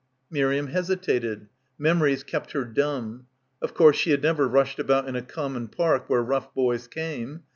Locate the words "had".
4.09-4.23